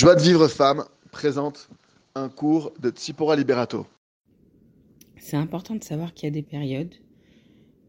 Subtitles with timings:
[0.00, 1.68] Joie de vivre femme présente
[2.14, 3.86] un cours de Tsipora Liberato.
[5.18, 6.94] C'est important de savoir qu'il y a des périodes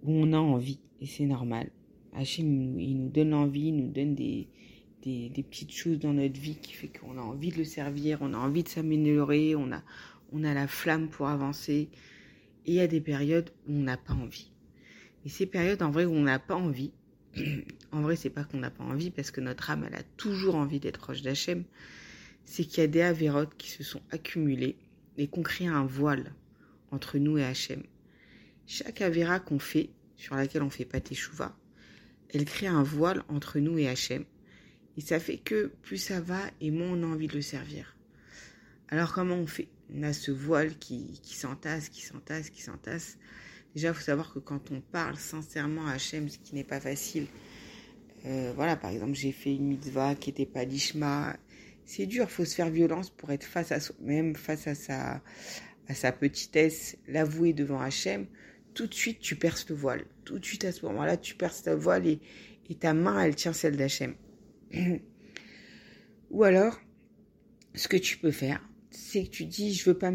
[0.03, 1.71] où on a envie, et c'est normal.
[2.13, 4.49] Hachem, il nous donne envie, il nous donne des,
[5.01, 8.37] petites choses dans notre vie qui fait qu'on a envie de le servir, on a
[8.37, 9.81] envie de s'améliorer, on a,
[10.33, 11.87] on a la flamme pour avancer.
[12.65, 14.51] Et il y a des périodes où on n'a pas envie.
[15.25, 16.91] Et ces périodes, en vrai, où on n'a pas envie,
[17.91, 20.55] en vrai, c'est pas qu'on n'a pas envie, parce que notre âme, elle a toujours
[20.55, 21.63] envie d'être proche d'Hachem.
[22.45, 24.77] C'est qu'il y a des avérotes qui se sont accumulées
[25.17, 26.33] et qu'on crée un voile
[26.91, 27.83] entre nous et Hachem.
[28.67, 31.55] Chaque avéra qu'on fait, sur laquelle on fait pas teshuva,
[32.33, 34.25] elle crée un voile entre nous et Hachem.
[34.97, 37.95] Et ça fait que plus ça va et moins on a envie de le servir.
[38.89, 39.67] Alors comment on fait?
[39.93, 43.17] On a ce voile qui, qui s'entasse, qui s'entasse, qui s'entasse.
[43.75, 46.79] Déjà, il faut savoir que quand on parle sincèrement à Hachem, ce qui n'est pas
[46.79, 47.27] facile,
[48.25, 51.35] euh, voilà, par exemple, j'ai fait une mitzvah qui n'était pas l'ishma.
[51.85, 55.21] C'est dur, faut se faire violence pour être face à soi-même, face à sa,
[55.87, 58.27] à sa petitesse, l'avouer devant Hachem.
[58.73, 60.05] Tout de suite, tu perces le voile.
[60.25, 62.19] Tout de suite, à ce moment-là, tu perces le voile et,
[62.79, 64.15] ta main, elle tient celle d'Hachem.
[66.31, 66.79] Ou alors,
[67.73, 70.11] ce que tu peux faire, c'est que tu dis, je veux veux pas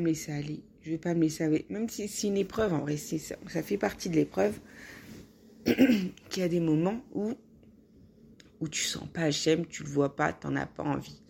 [0.00, 0.62] me laisser aller.
[0.86, 1.66] Je veux pas me laisser aller.
[1.68, 4.60] Même si c'est une épreuve, en vrai, ça, fait partie de l'épreuve.
[5.64, 7.34] qu'il y a des moments où,
[8.60, 11.20] où tu sens pas Hachem, tu le vois pas, t'en as pas envie.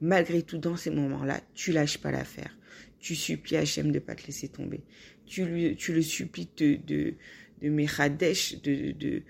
[0.00, 2.56] Malgré tout, dans ces moments-là, tu lâches pas l'affaire.
[3.00, 4.82] Tu supplies Hachem de pas te laisser tomber.
[5.26, 7.14] Tu, le supplies de, de,
[7.60, 9.22] de, de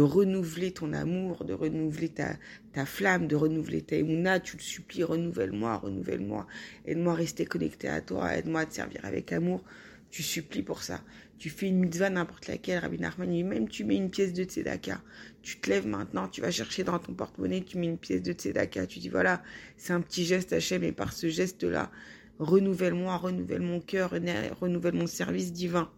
[0.00, 2.36] renouveler ton amour, de renouveler ta,
[2.72, 4.40] ta flamme, de renouveler ta émouna.
[4.40, 6.46] Tu le supplies, renouvelle-moi, renouvelle-moi.
[6.84, 9.62] Aide-moi à rester connecté à toi, aide-moi à te servir avec amour.
[10.10, 11.02] Tu supplies pour ça.
[11.38, 15.02] Tu fais une mitzvah n'importe laquelle, Rabbi Nachman, même tu mets une pièce de tzedaka.
[15.42, 18.32] Tu te lèves maintenant, tu vas chercher dans ton porte-monnaie, tu mets une pièce de
[18.32, 18.86] tzedaka.
[18.86, 19.42] Tu dis voilà,
[19.76, 21.90] c'est un petit geste Hachem et par ce geste-là,
[22.38, 24.14] renouvelle-moi, renouvelle mon cœur,
[24.60, 25.90] renouvelle mon service divin.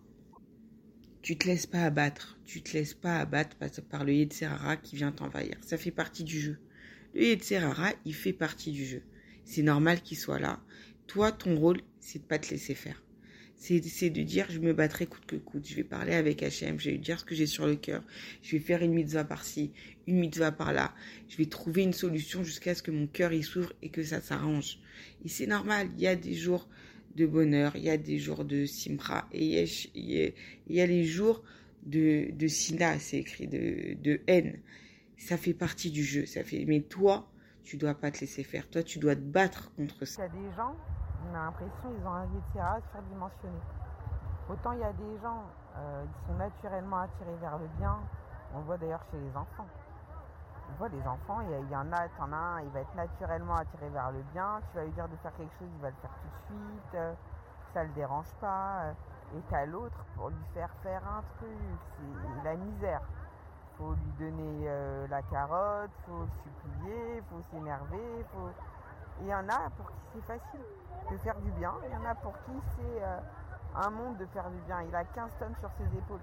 [1.23, 3.57] Tu te laisses pas abattre, tu te laisses pas abattre
[3.91, 5.57] par le Yetzerara qui vient t'envahir.
[5.61, 6.59] Ça fait partie du jeu.
[7.15, 9.03] Le Yetzerara, il fait partie du jeu.
[9.45, 10.61] C'est normal qu'il soit là.
[11.07, 13.03] Toi, ton rôle, c'est de pas te laisser faire
[13.59, 15.67] c'est de dire je me battrai coûte que coûte.
[15.69, 18.03] Je vais parler avec Hachem, je vais lui dire ce que j'ai sur le cœur.
[18.43, 19.73] Je vais faire une mitzvah par-ci,
[20.07, 20.95] une mitzvah par-là.
[21.29, 24.21] Je vais trouver une solution jusqu'à ce que mon cœur y s'ouvre et que ça
[24.21, 24.79] s'arrange.
[25.25, 26.69] Et c'est normal, il y a des jours
[27.19, 29.53] de bonheur, il y a des jours de simra et il
[29.95, 30.31] y a,
[30.67, 31.43] il y a les jours
[31.83, 34.61] de, de sina, c'est écrit, de, de haine.
[35.17, 37.29] Ça fait partie du jeu, ça fait, mais toi,
[37.65, 38.69] tu dois pas te laisser faire.
[38.71, 40.27] Toi, tu dois te battre contre ça.
[40.33, 40.77] Il y a des gens
[41.27, 43.61] on a l'impression qu'ils ont un à se faire dimensionner.
[44.49, 45.45] Autant il y a des gens,
[45.77, 47.99] euh, ils sont naturellement attirés vers le bien.
[48.55, 49.67] On le voit d'ailleurs chez les enfants.
[50.71, 53.57] On voit des enfants, il y, en a, t'en as un, il va être naturellement
[53.57, 54.61] attiré vers le bien.
[54.71, 56.95] Tu vas lui dire de faire quelque chose, il va le faire tout de suite.
[56.95, 57.15] Euh,
[57.75, 58.83] ça le dérange pas.
[58.83, 58.93] Euh,
[59.37, 61.51] et t'as l'autre pour lui faire faire un truc.
[61.97, 63.03] C'est la misère.
[63.77, 68.49] Faut lui donner euh, la carotte, faut le supplier, faut s'énerver, faut.
[69.21, 70.61] Il y en a pour qui c'est facile
[71.11, 71.73] de faire du bien.
[71.85, 73.19] Il y en a pour qui c'est euh,
[73.77, 74.83] un monde de faire du bien.
[74.83, 76.21] Il a 15 tonnes sur ses épaules.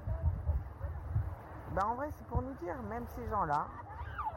[1.73, 3.67] Ben en vrai, c'est pour nous dire, même ces gens-là,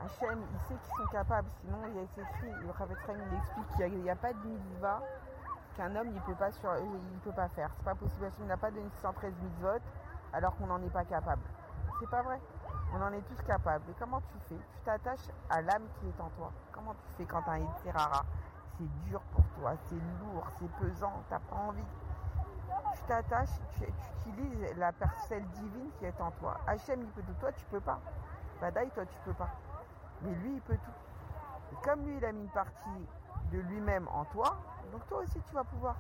[0.05, 1.49] Hachem, il sait qu'ils sont capables.
[1.61, 5.03] Sinon, il y a écrit, le Ravetrem, il explique qu'il n'y a, pas de mitzvah
[5.77, 7.71] qu'un homme il peut pas sur, il peut pas faire.
[7.77, 8.25] C'est pas possible.
[8.27, 9.81] Hachem n'a pas donné 613 mitzvot
[10.33, 11.43] alors qu'on n'en est pas capable.
[12.01, 12.41] C'est pas vrai.
[12.95, 13.85] On en est tous capables.
[13.91, 14.57] Et comment tu fais?
[14.57, 16.53] Tu t'attaches à l'âme qui est en toi.
[16.73, 18.25] Comment tu fais quand un rara
[18.79, 21.83] c'est dur pour toi, c'est lourd, c'est pesant, t'as pas envie?
[22.95, 23.85] Tu t'attaches, tu,
[24.31, 26.61] utilises la parcelle divine qui est en toi.
[26.67, 27.99] Hachem, il peut tout, toi tu peux pas.
[28.61, 29.51] Badaï, toi tu peux pas.
[30.23, 31.73] Mais lui, il peut tout.
[31.73, 33.07] Et comme lui, il a mis une partie
[33.53, 34.57] de lui-même en toi,
[34.93, 35.97] donc toi aussi tu vas pouvoir.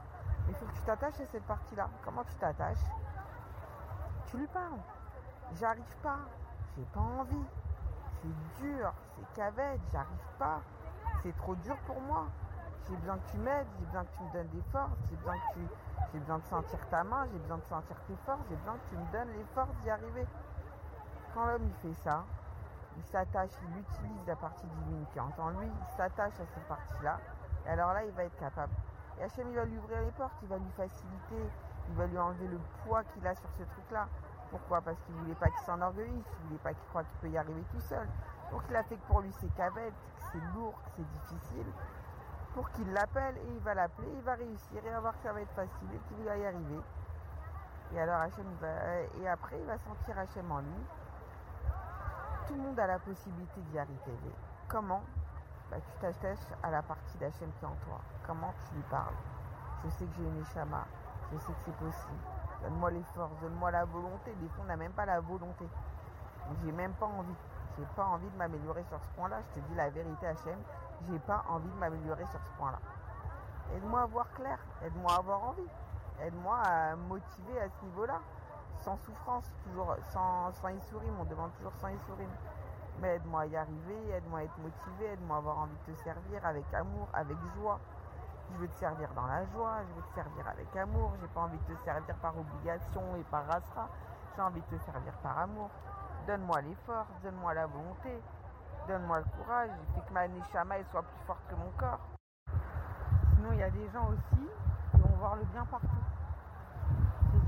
[0.47, 1.89] Mais il faut que tu t'attaches à cette partie-là.
[2.05, 2.85] Comment tu t'attaches?
[4.27, 4.81] Tu lui parles.
[5.55, 6.19] J'arrive pas,
[6.77, 7.45] j'ai pas envie.
[8.21, 10.61] C'est dur, c'est cavette, j'arrive pas.
[11.23, 12.27] C'est trop dur pour moi
[12.89, 15.35] j'ai besoin que tu m'aides, j'ai besoin que tu me donnes des forces, j'ai besoin
[15.35, 15.61] que tu,
[16.13, 18.89] j'ai besoin de sentir ta main, j'ai besoin de sentir tes forces, j'ai besoin que
[18.89, 20.27] tu me donnes les forces d'y arriver.
[21.35, 22.25] Quand l'homme il fait ça,
[22.99, 26.69] il s'attache, il utilise la partie divine qui est en lui, il s'attache à cette
[26.69, 27.19] partie-là,
[27.65, 28.73] et alors là il va être capable.
[29.19, 31.51] Et Hachem il va lui ouvrir les portes, il va lui faciliter,
[31.89, 34.09] il va lui enlever le poids qu'il a sur ce truc-là.
[34.51, 34.81] Pourquoi?
[34.81, 37.63] Parce qu'il voulait pas qu'il s'enorgueillisse, il voulait pas qu'il croit qu'il peut y arriver
[37.71, 38.07] tout seul.
[38.51, 39.95] Donc il a fait que pour lui c'est cavette,
[40.33, 41.67] c'est lourd, c'est difficile
[42.55, 45.33] pour qu'il l'appelle et il va l'appeler, il va réussir, il va voir que ça
[45.33, 46.81] va être facile et qu'il va y arriver.
[47.93, 50.87] Et alors Hachem va, et après il va sentir Hachem en lui.
[52.49, 54.17] Tout le monde a la possibilité d'y arriver.
[54.69, 55.03] Comment
[55.71, 58.01] bah, tu t'attaches à la partie d'Hachem qui est en toi.
[58.27, 59.15] Comment tu lui parles
[59.85, 60.87] Je sais que j'ai une échama,
[61.31, 62.17] je sais que c'est possible.
[62.63, 64.33] Donne-moi les forces, donne-moi la volonté.
[64.41, 65.69] Des fois, on n'a même pas la volonté.
[66.65, 67.35] J'ai même pas envie.
[67.77, 69.41] J'ai pas envie de m'améliorer sur ce point-là.
[69.51, 70.59] Je te dis la vérité, Hachem.
[71.07, 72.79] J'ai pas envie de m'améliorer sur ce point-là.
[73.77, 74.59] Aide-moi à voir clair.
[74.83, 75.69] Aide-moi à avoir envie.
[76.23, 78.21] Aide-moi à motiver à ce niveau-là.
[78.89, 81.13] Sans souffrance, toujours sans, sans Issourim.
[81.21, 82.31] On demande toujours sans Issourim.
[83.03, 85.99] Mais aide-moi à y arriver, aide-moi à être motivé, aide-moi à avoir envie de te
[86.05, 87.79] servir avec amour, avec joie.
[88.51, 91.13] Je veux te servir dans la joie, je veux te servir avec amour.
[91.21, 93.91] J'ai pas envie de te servir par obligation et par rasra.
[94.35, 95.69] J'ai envie de te servir par amour.
[96.27, 98.23] Donne-moi les forces, donne-moi la volonté,
[98.89, 99.71] donne-moi le courage.
[99.95, 102.09] Fais que ma neshama soit plus forte que mon corps.
[103.35, 104.49] Sinon, il y a des gens aussi
[104.93, 106.18] qui vont voir le bien partout.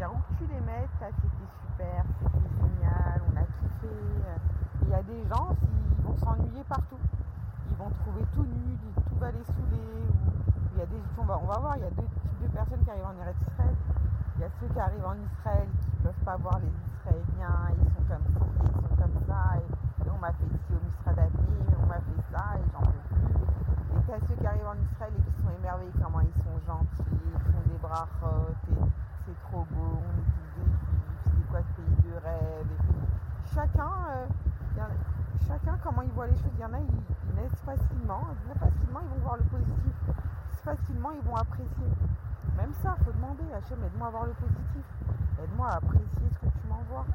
[0.01, 3.93] C'est-à-dire où tu les mets, c'était super, c'était génial, on a kiffé.
[4.81, 6.97] Il y a des gens, ils vont s'ennuyer partout.
[7.69, 10.09] Ils vont trouver tout nu, tout va les saouler.
[10.73, 12.91] il y a des, on, va, voir, il y a deux types de personnes qui
[12.91, 13.77] arrivent en Israël.
[14.37, 17.77] Il y a ceux qui arrivent en Israël qui ne peuvent pas voir les Israéliens,
[17.77, 19.61] ils sont comme ça, ils sont comme ça.
[19.61, 23.37] Et, on m'a fait ici au Misra on m'a fait ça et j'en peux plus.
[23.37, 26.41] Et il y a ceux qui arrivent en Israël et qui sont émerveillés comment ils
[26.41, 28.09] sont gentils, ils font des bras
[29.31, 32.67] c'est trop beau, on est tous des juifs, c'est quoi ce pays de rêve.
[33.55, 34.27] chacun, euh,
[35.51, 36.55] chacun comment il voit les choses.
[36.55, 38.23] Il y en a, ils, naissent facilement,
[38.59, 39.95] facilement, ils vont voir le positif.
[40.65, 41.91] Facilement, ils vont apprécier.
[42.57, 44.85] Même ça, faut demander, Hachem, aide-moi à voir le positif.
[45.43, 47.07] Aide-moi à apprécier ce que tu m'envoies.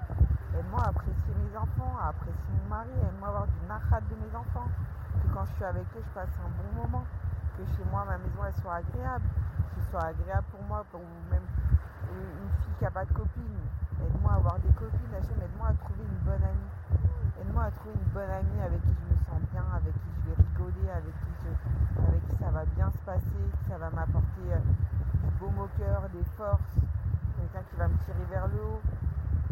[0.57, 2.89] Aide-moi à apprécier mes enfants, à apprécier mon mari.
[3.01, 4.67] Aide-moi à avoir du nachat de mes enfants.
[5.21, 7.05] Que quand je suis avec eux, je passe un bon moment.
[7.57, 9.25] Que chez moi, ma maison, elle soit agréable.
[9.75, 11.01] Que ce soit agréable pour moi, pour
[11.31, 11.45] même
[12.11, 13.59] une fille qui n'a pas de copine.
[14.01, 17.14] Aide-moi à avoir des copines, Hachem, aide-moi à trouver une bonne amie.
[17.39, 20.29] Aide-moi à trouver une bonne amie avec qui je me sens bien, avec qui je
[20.29, 25.31] vais rigoler, avec qui, ça va bien se passer, qui ça va m'apporter euh, du
[25.39, 26.79] baume au cœur, des forces,
[27.35, 28.81] quelqu'un qui va me tirer vers le haut.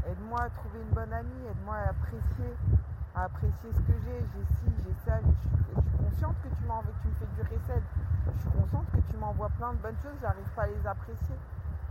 [0.08, 4.20] Aide-moi à trouver une bonne amie, aide-moi à apprécier, ce que j'ai.
[4.32, 5.20] J'ai ci, j'ai ça.
[5.20, 7.84] Je suis, consciente que tu, que tu me fais du recède.
[8.32, 11.36] Je suis consciente que tu m'envoies plein de bonnes choses, j'arrive pas à les apprécier.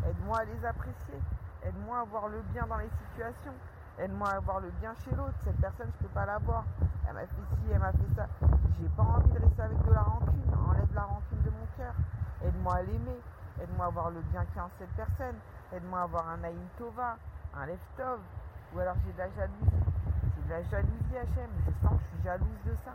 [0.08, 1.20] Aide-moi à les apprécier.
[1.62, 3.52] Aide-moi à voir le bien dans les situations.
[3.98, 5.34] Aide-moi à voir le bien chez l'autre.
[5.44, 6.64] Cette personne, je ne peux pas la voir.
[7.06, 8.26] Elle m'a fait ci, elle m'a fait ça.
[8.80, 10.54] J'ai pas envie de rester avec de la rancune.
[10.66, 11.94] Enlève la rancune de mon cœur.
[12.42, 13.20] Aide-moi à l'aimer.
[13.60, 15.36] Aide-moi à voir le bien qu'il y en cette personne.
[15.72, 17.16] Aide-moi à avoir un Naïm Tova,
[17.54, 18.20] un Leftov.
[18.74, 19.82] Ou alors j'ai de la jalousie.
[20.34, 21.50] J'ai de la jalousie, Hachem.
[21.66, 22.92] Je sens que je suis jalouse de ça.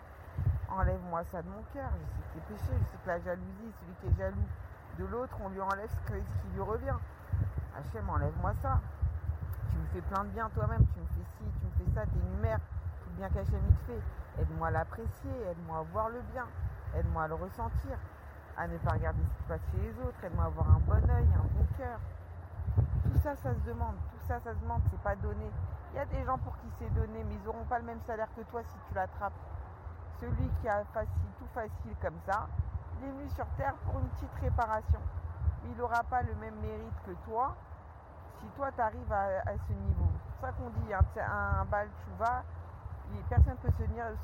[0.69, 1.89] Enlève-moi ça de mon cœur.
[1.93, 2.73] Je sais que c'est péché.
[2.73, 4.47] Je sais que la jalousie, celui qui est jaloux
[4.97, 6.19] de l'autre, on lui enlève ce qui
[6.53, 6.97] lui revient.
[7.77, 8.81] Hachem, enlève-moi ça.
[9.71, 12.05] Tu me fais plein de bien toi-même, tu me fais ci, tu me fais ça,
[12.05, 12.59] t'es une mère,
[13.03, 14.01] tout bien qu'Hachem il te fait.
[14.41, 16.45] Aide-moi à l'apprécier, aide-moi à voir le bien,
[16.95, 17.97] aide-moi à le ressentir,
[18.57, 20.79] à ne pas regarder ce qui se passe chez les autres, aide-moi à avoir un
[20.79, 21.99] bon oeil, un bon cœur.
[23.03, 25.49] Tout ça, ça se demande, tout ça, ça se demande, c'est pas donné.
[25.93, 28.01] Il y a des gens pour qui c'est donné, mais ils n'auront pas le même
[28.05, 29.33] salaire que toi si tu l'attrapes.
[30.19, 32.47] Celui qui a facile, tout facile comme ça,
[32.99, 34.99] il est venu sur Terre pour une petite réparation.
[35.65, 37.55] il n'aura pas le même mérite que toi
[38.39, 40.07] si toi tu arrives à, ce niveau.
[40.25, 41.89] C'est pour ça qu'on dit un, un bal
[43.29, 43.71] personne ne peut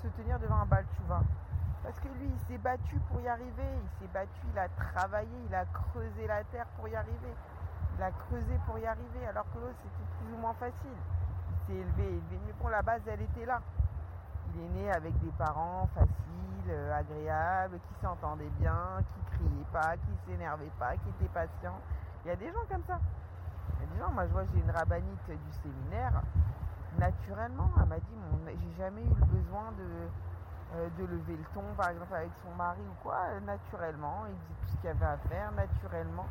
[0.02, 0.86] se tenir, devant un bal
[1.84, 5.38] Parce que lui, il s'est battu pour y arriver, il s'est battu, il a travaillé,
[5.48, 7.36] il a creusé la terre pour y arriver.
[7.98, 10.98] Il a creusé pour y arriver, alors que l'autre c'était plus ou moins facile.
[11.50, 12.40] Il s'est élevé, élevé.
[12.46, 13.62] Mais bon, la base, elle était là.
[14.54, 19.96] Il est né avec des parents faciles, euh, agréables, qui s'entendaient bien, qui criaient pas,
[19.98, 21.80] qui s'énervaient pas, qui étaient patients.
[22.24, 23.00] Il y a des gens comme ça.
[23.82, 26.22] Il moi je vois, j'ai une rabbinite du séminaire.
[26.98, 30.08] Naturellement, elle m'a dit, j'ai jamais eu le besoin de,
[30.76, 34.26] euh, de lever le ton, par exemple avec son mari ou quoi, naturellement.
[34.28, 36.28] Il dit tout ce qu'il y avait à faire, naturellement.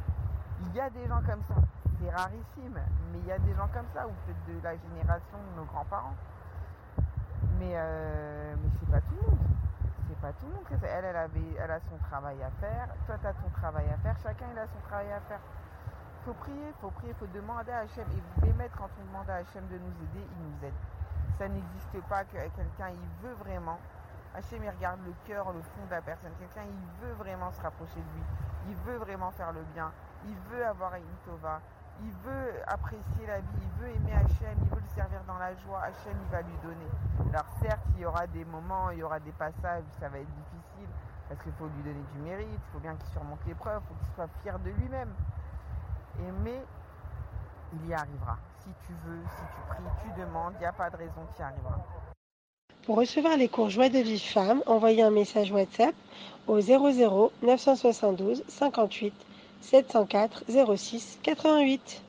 [0.61, 1.55] Il y a des gens comme ça.
[1.99, 2.81] C'est rarissime,
[3.13, 5.65] mais il y a des gens comme ça, ou peut-être de la génération de nos
[5.67, 6.15] grands-parents.
[7.59, 9.39] Mais, euh, mais c'est pas tout le monde.
[10.21, 10.65] Pas tout le monde.
[10.71, 12.87] Elle, elle, avait, elle a son travail à faire.
[13.07, 14.17] Toi, tu as ton travail à faire.
[14.23, 15.41] Chacun, il a son travail à faire.
[16.23, 18.07] Il faut prier, il faut prier, il faut demander à Hachem.
[18.09, 20.75] Et vous pouvez mettre, quand on demande à Hachem de nous aider, il nous aide.
[21.37, 23.79] Ça n'existe pas que quelqu'un, il veut vraiment.
[24.35, 26.31] Hachem, il regarde le cœur, le fond de la personne.
[26.39, 28.23] Quelqu'un, il veut vraiment se rapprocher de lui.
[28.69, 29.91] Il veut vraiment faire le bien.
[30.25, 31.61] Il veut avoir une tova
[32.01, 35.55] il veut apprécier la vie, il veut aimer Hachem, il veut le servir dans la
[35.57, 36.89] joie, Hachem il va lui donner.
[37.31, 40.19] Alors certes, il y aura des moments, il y aura des passages où ça va
[40.19, 40.89] être difficile,
[41.29, 44.05] parce qu'il faut lui donner du mérite, il faut bien qu'il surmonte l'épreuve, il faut
[44.05, 45.13] qu'il soit fier de lui-même.
[46.19, 46.61] Et mais
[47.73, 48.39] il y arrivera.
[48.61, 51.41] Si tu veux, si tu pries, tu demandes, il n'y a pas de raison qu'il
[51.41, 51.79] y arrivera.
[52.85, 55.95] Pour recevoir les cours Joie de vie femme, envoyez un message WhatsApp
[56.47, 59.15] au 00 972 58
[59.61, 60.45] 704
[60.77, 62.03] 06 88.